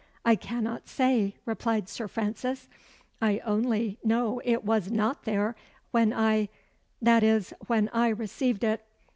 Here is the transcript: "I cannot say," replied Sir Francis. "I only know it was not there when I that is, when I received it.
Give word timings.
"I 0.25 0.33
cannot 0.35 0.87
say," 0.89 1.35
replied 1.45 1.87
Sir 1.87 2.07
Francis. 2.07 2.67
"I 3.21 3.37
only 3.45 3.99
know 4.03 4.41
it 4.43 4.63
was 4.65 4.89
not 4.89 5.25
there 5.25 5.55
when 5.91 6.11
I 6.11 6.49
that 7.03 7.21
is, 7.21 7.53
when 7.67 7.87
I 7.93 8.07
received 8.07 8.63
it. 8.63 8.83